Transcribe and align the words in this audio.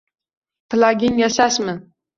Tilaging 0.69 1.23
yashashmi?! 1.25 1.81